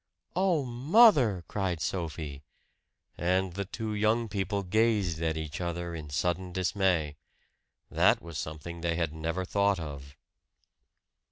"Oh, 0.35 0.63
mother!" 0.65 1.43
cried 1.47 1.79
Sophie. 1.79 2.41
And 3.19 3.53
the 3.53 3.65
two 3.65 3.93
young 3.93 4.29
people 4.29 4.63
gazed 4.63 5.21
at 5.21 5.37
each 5.37 5.61
other 5.61 5.93
in 5.93 6.09
sudden 6.09 6.51
dismay. 6.51 7.17
That 7.91 8.19
was 8.19 8.39
something 8.39 8.81
they 8.81 8.95
had 8.95 9.13
never 9.13 9.45
thought 9.45 9.79
of. 9.79 10.17